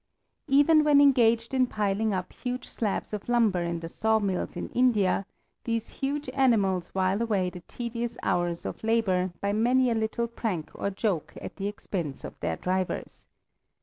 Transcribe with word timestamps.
Even 0.47 0.83
when 0.83 0.99
engaged 0.99 1.53
in 1.53 1.67
piling 1.67 2.11
up 2.11 2.33
huge 2.33 2.67
slabs 2.67 3.13
of 3.13 3.29
lumber 3.29 3.61
in 3.61 3.81
the 3.81 3.87
sawmills 3.87 4.55
in 4.55 4.69
India, 4.69 5.27
these 5.65 5.89
huge 6.01 6.27
animals 6.29 6.87
while 6.95 7.21
away 7.21 7.51
the 7.51 7.61
tedious 7.67 8.17
hours 8.23 8.65
of 8.65 8.83
labor 8.83 9.31
by 9.41 9.53
many 9.53 9.91
a 9.91 9.93
little 9.93 10.25
prank 10.27 10.71
or 10.73 10.89
joke 10.89 11.35
at 11.39 11.57
the 11.57 11.67
expense 11.67 12.23
of 12.23 12.33
their 12.39 12.55
drivers. 12.57 13.27